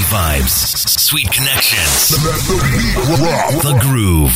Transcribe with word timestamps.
Easy 0.00 0.14
vibes, 0.14 0.98
sweet 0.98 1.30
connections, 1.30 2.08
the 3.60 3.78
groove. 3.82 4.32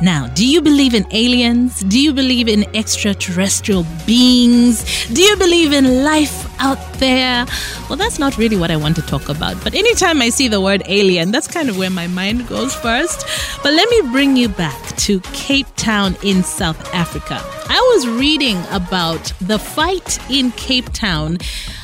Now, 0.00 0.28
do 0.28 0.46
you 0.46 0.62
believe 0.62 0.94
in 0.94 1.04
aliens? 1.10 1.80
Do 1.80 2.00
you 2.00 2.14
believe 2.14 2.48
in 2.48 2.64
extraterrestrial 2.74 3.84
beings? 4.06 5.06
Do 5.08 5.20
you 5.20 5.36
believe 5.36 5.72
in 5.72 6.04
life 6.04 6.48
out 6.58 6.78
there? 6.94 7.44
Well, 7.90 7.96
that's 7.96 8.18
not 8.18 8.38
really 8.38 8.56
what 8.56 8.70
I 8.70 8.76
want 8.76 8.96
to 8.96 9.02
talk 9.02 9.28
about. 9.28 9.62
But 9.62 9.74
anytime 9.74 10.22
I 10.22 10.30
see 10.30 10.48
the 10.48 10.60
word 10.60 10.82
alien, 10.86 11.32
that's 11.32 11.48
kind 11.48 11.68
of 11.68 11.76
where 11.76 11.90
my 11.90 12.06
mind 12.06 12.48
goes 12.48 12.74
first. 12.74 13.26
But 13.62 13.74
let 13.74 13.90
me 13.90 14.10
bring 14.10 14.36
you 14.36 14.48
back 14.48 14.96
to 14.98 15.20
Cape 15.34 15.66
Town 15.76 16.16
in 16.22 16.42
South 16.42 16.94
Africa. 16.94 17.42
I 17.68 17.80
was 17.94 18.06
reading 18.08 18.62
about 18.70 19.32
the 19.40 19.58
fight 19.58 20.18
in 20.30 20.52
Cape 20.52 20.92
Town 20.92 21.38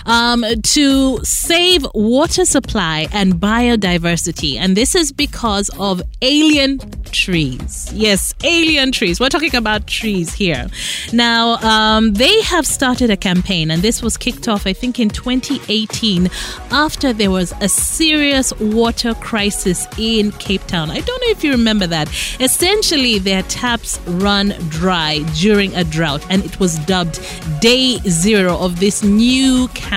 um, 0.06 0.45
to 0.62 1.24
save 1.24 1.87
water 1.95 2.45
supply 2.45 3.09
and 3.12 3.34
biodiversity. 3.34 4.56
And 4.56 4.77
this 4.77 4.95
is 4.95 5.12
because 5.12 5.70
of 5.79 6.02
alien 6.20 6.79
trees. 7.12 7.91
Yes, 7.93 8.34
alien 8.43 8.93
trees. 8.93 9.20
We're 9.20 9.29
talking 9.29 9.55
about 9.55 9.87
trees 9.87 10.33
here. 10.33 10.66
Now, 11.12 11.57
um, 11.57 12.15
they 12.15 12.41
have 12.43 12.66
started 12.66 13.10
a 13.10 13.16
campaign, 13.16 13.70
and 13.70 13.83
this 13.83 14.02
was 14.02 14.16
kicked 14.16 14.48
off, 14.48 14.66
I 14.66 14.73
think, 14.73 14.98
in 14.98 15.09
2018 15.10 16.30
after 16.71 17.12
there 17.12 17.30
was 17.30 17.52
a 17.60 17.69
serious 17.69 18.52
water 18.59 19.15
crisis 19.15 19.87
in 19.98 20.32
Cape 20.32 20.66
Town. 20.66 20.91
I 20.91 21.01
don't 21.01 21.21
know 21.21 21.30
if 21.30 21.45
you 21.45 21.52
remember 21.52 21.87
that. 21.87 22.09
Essentially, 22.41 23.19
their 23.19 23.43
taps 23.45 24.01
run 24.07 24.55
dry 24.69 25.21
during 25.34 25.74
a 25.74 25.84
drought, 25.84 26.24
and 26.30 26.45
it 26.45 26.59
was 26.59 26.79
dubbed 26.80 27.21
Day 27.60 27.98
Zero 28.09 28.57
of 28.59 28.80
this 28.80 29.02
new 29.02 29.69
campaign. 29.69 29.91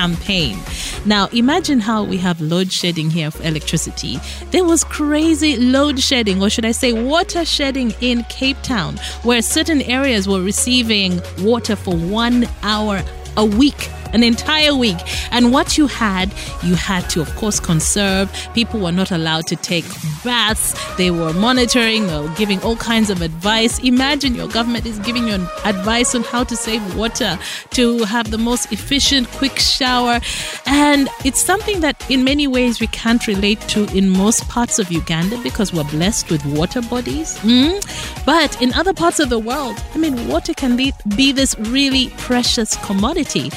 Now, 1.05 1.27
imagine 1.27 1.79
how 1.79 2.03
we 2.03 2.17
have 2.17 2.41
load 2.41 2.71
shedding 2.71 3.09
here 3.09 3.31
for 3.31 3.43
electricity. 3.43 4.19
There 4.51 4.65
was 4.65 4.83
crazy 4.83 5.55
load 5.55 5.99
shedding, 5.99 6.41
or 6.41 6.49
should 6.49 6.65
I 6.65 6.71
say, 6.71 6.91
water 6.91 7.45
shedding 7.45 7.93
in 8.01 8.23
Cape 8.25 8.61
Town, 8.61 8.97
where 9.23 9.41
certain 9.41 9.81
areas 9.83 10.27
were 10.27 10.41
receiving 10.41 11.21
water 11.39 11.75
for 11.75 11.95
one 11.95 12.47
hour 12.61 13.01
a 13.37 13.45
week 13.45 13.89
an 14.15 14.23
entire 14.23 14.73
week. 14.73 14.97
And 15.31 15.51
what 15.51 15.77
you 15.77 15.87
had, 15.87 16.33
you 16.63 16.73
had 16.75 17.07
to, 17.11 17.21
of 17.21 17.35
course, 17.35 17.59
conserve. 17.59 18.31
People 18.53 18.79
were 18.79 18.91
not 18.91 19.11
allowed 19.11 19.45
to 19.47 19.55
take 19.55 19.85
baths. 20.23 20.73
They 20.95 21.11
were 21.11 21.33
monitoring 21.33 22.09
or 22.09 22.27
giving 22.29 22.59
all 22.63 22.77
kinds 22.77 23.09
of 23.09 23.21
advice. 23.21 23.77
Imagine 23.79 24.33
your 24.33 24.47
government 24.47 24.85
is 24.85 24.97
giving 24.99 25.27
you 25.27 25.35
advice 25.65 26.15
on 26.15 26.23
how 26.23 26.45
to 26.45 26.55
save 26.55 26.81
water, 26.95 27.37
to 27.71 28.03
have 28.05 28.31
the 28.31 28.37
most 28.37 28.71
efficient, 28.71 29.27
quick 29.31 29.59
shower. 29.59 30.21
And 30.65 31.09
it's 31.25 31.41
something 31.41 31.81
that, 31.81 32.09
in 32.09 32.23
many 32.23 32.47
ways, 32.47 32.79
we 32.79 32.87
can't 32.87 33.27
relate 33.27 33.59
to 33.73 33.85
in 33.95 34.09
most 34.09 34.47
parts 34.47 34.79
of 34.79 34.91
Uganda 34.91 35.37
because 35.43 35.73
we're 35.73 35.83
blessed 35.83 36.31
with 36.31 36.43
water 36.45 36.81
bodies. 36.81 37.37
Mm? 37.39 38.25
But 38.25 38.61
in 38.61 38.73
other 38.73 38.93
parts 38.93 39.19
of 39.19 39.29
the 39.29 39.39
world, 39.39 39.75
I 39.93 39.97
mean, 39.97 40.29
water 40.29 40.53
can 40.53 40.77
be, 40.77 40.93
be 41.17 41.33
this 41.33 41.53
really 41.59 42.09
precious 42.17 42.77
commodity. 42.77 43.51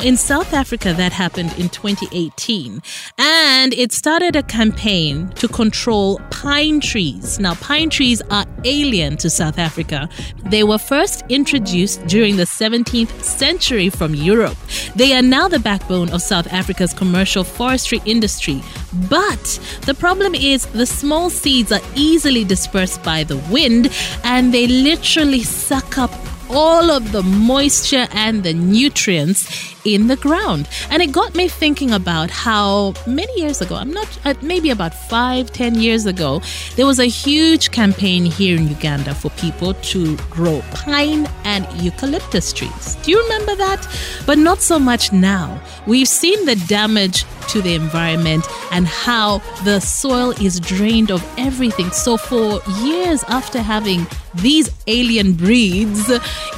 Now, 0.00 0.06
in 0.06 0.16
South 0.16 0.54
Africa, 0.54 0.94
that 0.94 1.12
happened 1.12 1.52
in 1.58 1.68
2018. 1.68 2.80
And 3.18 3.74
it 3.74 3.92
started 3.92 4.34
a 4.34 4.42
campaign 4.42 5.28
to 5.36 5.46
control 5.46 6.18
pine 6.30 6.80
trees. 6.80 7.38
Now, 7.38 7.54
pine 7.56 7.90
trees 7.90 8.22
are 8.30 8.46
alien 8.64 9.18
to 9.18 9.28
South 9.28 9.58
Africa. 9.58 10.08
They 10.46 10.64
were 10.64 10.78
first 10.78 11.22
introduced 11.28 12.06
during 12.06 12.36
the 12.36 12.44
17th 12.44 13.22
century 13.22 13.90
from 13.90 14.14
Europe. 14.14 14.56
They 14.96 15.12
are 15.12 15.22
now 15.22 15.48
the 15.48 15.58
backbone 15.58 16.10
of 16.10 16.22
South 16.22 16.50
Africa's 16.50 16.94
commercial 16.94 17.44
forestry 17.44 18.00
industry. 18.06 18.62
But 19.10 19.60
the 19.82 19.94
problem 19.94 20.34
is 20.34 20.64
the 20.66 20.86
small 20.86 21.28
seeds 21.28 21.72
are 21.72 21.82
easily 21.94 22.44
dispersed 22.44 23.02
by 23.02 23.24
the 23.24 23.36
wind 23.50 23.90
and 24.24 24.54
they 24.54 24.66
literally 24.66 25.42
suck 25.42 25.98
up 25.98 26.10
all 26.50 26.90
of 26.90 27.12
the 27.12 27.22
moisture 27.22 28.06
and 28.12 28.42
the 28.42 28.52
nutrients 28.52 29.70
in 29.84 30.08
the 30.08 30.16
ground. 30.16 30.68
And 30.90 31.02
it 31.02 31.12
got 31.12 31.34
me 31.34 31.48
thinking 31.48 31.90
about 31.92 32.30
how 32.30 32.94
many 33.06 33.32
years 33.40 33.60
ago, 33.60 33.76
I'm 33.76 33.92
not, 33.92 34.08
uh, 34.24 34.34
maybe 34.42 34.70
about 34.70 34.94
five, 34.94 35.52
ten 35.52 35.76
years 35.76 36.06
ago, 36.06 36.42
there 36.76 36.86
was 36.86 36.98
a 36.98 37.06
huge 37.06 37.70
campaign 37.70 38.24
here 38.24 38.56
in 38.56 38.68
Uganda 38.68 39.14
for 39.14 39.30
people 39.30 39.74
to 39.74 40.16
grow 40.28 40.62
pine 40.72 41.28
and 41.44 41.66
eucalyptus 41.80 42.52
trees. 42.52 42.96
Do 43.02 43.10
you 43.10 43.22
remember 43.22 43.54
that? 43.56 43.88
But 44.26 44.38
not 44.38 44.60
so 44.60 44.78
much 44.78 45.12
now. 45.12 45.60
We've 45.86 46.08
seen 46.08 46.44
the 46.46 46.56
damage 46.56 47.24
to 47.50 47.62
the 47.62 47.74
environment 47.74 48.46
and 48.70 48.86
how 48.86 49.38
the 49.64 49.80
soil 49.80 50.30
is 50.40 50.60
drained 50.60 51.10
of 51.10 51.24
everything. 51.38 51.90
So 51.90 52.16
for 52.16 52.60
years 52.82 53.24
after 53.24 53.60
having 53.60 54.06
these 54.34 54.70
alien 54.86 55.32
breeds, 55.32 56.08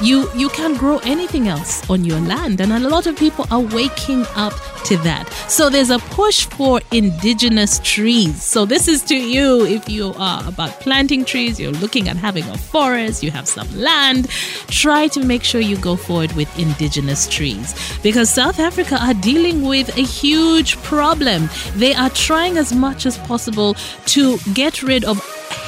you 0.01 0.29
you 0.35 0.49
can't 0.49 0.77
grow 0.77 0.99
anything 0.99 1.47
else 1.47 1.87
on 1.89 2.05
your 2.05 2.19
land. 2.19 2.61
And 2.61 2.71
a 2.71 2.79
lot 2.79 3.07
of 3.07 3.17
people 3.17 3.45
are 3.51 3.61
waking 3.61 4.25
up 4.35 4.53
to 4.85 4.97
that. 4.97 5.27
So 5.47 5.69
there's 5.69 5.89
a 5.89 5.99
push 5.99 6.45
for 6.45 6.81
indigenous 6.91 7.79
trees. 7.79 8.43
So 8.43 8.65
this 8.65 8.87
is 8.87 9.01
to 9.03 9.15
you 9.15 9.65
if 9.65 9.89
you 9.89 10.13
are 10.17 10.47
about 10.47 10.79
planting 10.81 11.25
trees, 11.25 11.59
you're 11.59 11.71
looking 11.71 12.09
at 12.09 12.17
having 12.17 12.43
a 12.49 12.57
forest, 12.57 13.23
you 13.23 13.31
have 13.31 13.47
some 13.47 13.69
land, 13.75 14.29
try 14.67 15.07
to 15.09 15.23
make 15.23 15.43
sure 15.43 15.61
you 15.61 15.77
go 15.77 15.95
forward 15.95 16.33
with 16.33 16.49
indigenous 16.59 17.27
trees 17.27 17.73
because 18.03 18.29
South 18.29 18.59
Africa 18.59 18.97
are 19.01 19.13
dealing 19.13 19.63
with 19.63 19.95
a 19.97 20.01
huge 20.01 20.75
problem. 20.83 21.49
They 21.75 21.93
are 21.93 22.09
trying 22.09 22.57
as 22.57 22.73
much 22.73 23.05
as 23.05 23.17
possible 23.17 23.75
to 24.07 24.37
get 24.53 24.83
rid 24.83 25.03
of 25.05 25.17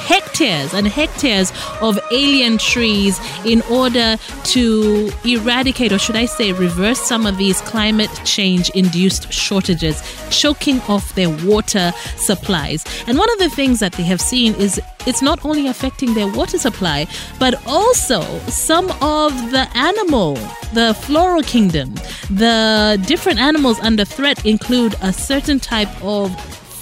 hectares 0.06 0.72
and 0.72 0.86
hectares 0.86 1.52
of 1.80 1.98
alien 2.12 2.58
trees 2.58 3.20
in 3.44 3.60
order 3.62 4.16
to 4.44 5.10
eradicate, 5.24 5.92
or 5.92 5.98
should 5.98 6.16
I 6.16 6.26
say, 6.26 6.52
reverse 6.52 7.00
some 7.00 7.26
of 7.26 7.36
these 7.36 7.60
climate 7.62 8.10
change 8.24 8.70
induced 8.70 9.32
shortages, 9.32 10.02
choking 10.30 10.80
off 10.82 11.14
their 11.14 11.30
water 11.44 11.92
supplies. 12.16 12.84
And 13.06 13.18
one 13.18 13.30
of 13.32 13.38
the 13.38 13.50
things 13.50 13.80
that 13.80 13.92
they 13.92 14.04
have 14.04 14.20
seen 14.20 14.54
is 14.54 14.80
it's 15.06 15.22
not 15.22 15.44
only 15.44 15.68
affecting 15.68 16.14
their 16.14 16.26
water 16.26 16.58
supply, 16.58 17.06
but 17.38 17.54
also 17.66 18.22
some 18.48 18.90
of 19.00 19.32
the 19.50 19.68
animal, 19.74 20.34
the 20.72 20.96
floral 21.02 21.42
kingdom. 21.42 21.94
The 22.30 23.02
different 23.06 23.38
animals 23.38 23.78
under 23.80 24.04
threat 24.04 24.44
include 24.44 24.94
a 25.02 25.12
certain 25.12 25.60
type 25.60 25.90
of 26.02 26.30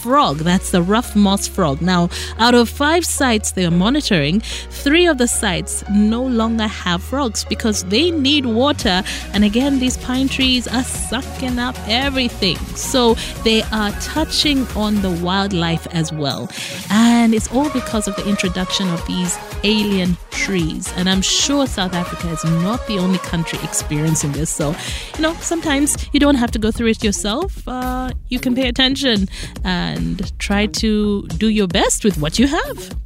frog. 0.04 0.36
That's 0.40 0.70
the 0.70 0.82
rough 0.82 1.16
moss 1.16 1.48
frog. 1.48 1.80
Now, 1.80 2.10
out 2.38 2.54
of 2.54 2.68
five 2.68 3.06
sites 3.06 3.52
they 3.52 3.64
are 3.64 3.70
monitoring, 3.86 4.40
three 4.84 5.06
of 5.06 5.16
the 5.16 5.26
sites 5.26 5.82
no 5.90 6.22
longer 6.22 6.66
have 6.66 7.02
frogs 7.02 7.42
because 7.46 7.84
they 7.84 8.10
need 8.10 8.44
water. 8.44 9.02
And 9.32 9.44
again, 9.44 9.78
these 9.78 9.96
pine 9.96 10.28
trees 10.28 10.68
are 10.68 10.84
sucking 10.84 11.58
up 11.58 11.74
everything. 11.88 12.58
So 12.76 13.14
they 13.44 13.62
are 13.72 13.92
touching 14.14 14.66
on 14.76 15.00
the 15.00 15.12
wildlife 15.24 15.86
as 15.86 16.12
well. 16.12 16.50
And 16.90 17.32
it's 17.32 17.50
all 17.50 17.70
because 17.70 18.06
of 18.06 18.14
the 18.16 18.28
introduction 18.28 18.90
of 18.90 19.00
these 19.06 19.38
alien 19.62 20.18
trees. 20.34 20.92
And 20.96 21.08
I'm 21.08 21.22
sure 21.22 21.66
South 21.66 21.94
Africa 21.94 22.28
is 22.28 22.44
not 22.44 22.86
the 22.86 22.98
only 22.98 23.18
country 23.18 23.58
experiencing 23.62 24.32
this. 24.32 24.50
So, 24.50 24.74
you 25.16 25.22
know, 25.22 25.34
sometimes 25.34 25.96
you 26.12 26.20
don't 26.20 26.34
have 26.34 26.50
to 26.50 26.58
go 26.58 26.70
through 26.70 26.88
it 26.88 27.02
yourself. 27.02 27.66
Uh, 27.66 28.10
you 28.28 28.38
can 28.38 28.54
pay 28.54 28.68
attention 28.68 29.28
and 29.64 30.36
try 30.38 30.66
to 30.66 31.26
do 31.38 31.48
your 31.48 31.68
best 31.68 32.04
with 32.04 32.18
what 32.18 32.38
you 32.38 32.46
have. 32.46 32.96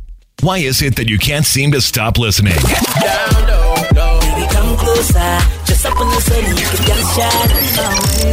Why 0.42 0.58
is 0.58 0.82
it 0.82 0.96
that 0.96 1.08
you 1.08 1.18
can't 1.18 1.44
seem 1.44 1.72
to 1.72 1.80
stop 1.80 2.18
listening? 2.18 2.54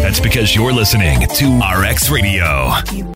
That's 0.01 0.19
because 0.19 0.56
you're 0.56 0.74
listening 0.74 1.27
to 1.27 1.59
RX 1.59 2.09
Radio. 2.09 2.71